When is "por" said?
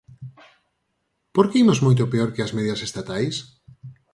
1.33-1.45